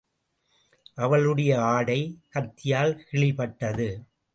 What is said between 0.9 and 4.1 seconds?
அவளுடைய ஆடை கத்தியால் கிழிபட்டது.